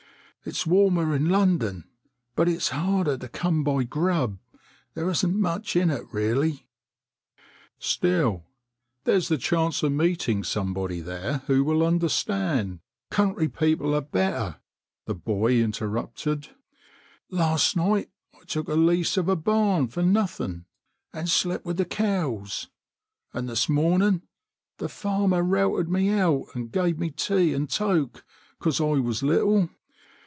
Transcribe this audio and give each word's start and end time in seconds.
"It's 0.51 0.65
warmer 0.65 1.15
in 1.15 1.29
London, 1.29 1.83
but 2.35 2.49
it's 2.49 2.69
harder 2.69 3.15
to 3.15 3.27
come 3.27 3.63
by 3.63 3.83
grub. 3.83 4.39
There 4.95 5.07
isn't 5.07 5.39
much 5.39 5.75
in 5.75 5.91
it 5.91 6.03
really." 6.11 6.47
ON 6.51 6.57
THE 6.57 6.57
BRIGHTON 6.57 7.11
ROAD 7.11 7.77
83" 7.77 7.77
Still, 8.17 8.45
there's 9.03 9.27
the 9.27 9.37
chance 9.37 9.83
of 9.83 9.91
meeting 9.91 10.43
some 10.43 10.73
body 10.73 10.99
there 10.99 11.43
who 11.45 11.63
will 11.63 11.85
understand 11.85 12.79
""Country 13.11 13.49
people 13.49 13.93
are 13.93 14.01
better," 14.01 14.55
the 15.05 15.13
boy 15.13 15.61
inter 15.61 15.85
rupted." 15.87 16.47
Last 17.29 17.77
night 17.77 18.09
I 18.33 18.43
took 18.45 18.67
a 18.67 18.73
lease 18.73 19.17
of 19.17 19.29
a 19.29 19.35
barn 19.35 19.89
for 19.89 20.01
nothing 20.01 20.65
and 21.13 21.29
slept 21.29 21.65
with 21.67 21.77
the 21.77 21.85
cows, 21.85 22.67
and 23.31 23.47
this 23.47 23.69
morning 23.69 24.23
the 24.79 24.89
farmer 24.89 25.43
routed 25.43 25.87
me 25.87 26.09
out 26.17 26.45
and 26.55 26.71
gave 26.71 26.97
me 26.97 27.11
tea 27.11 27.53
and 27.53 27.69
toke 27.69 28.25
because 28.57 28.81
I 28.81 28.93
was 28.95 29.21
little. 29.21 29.69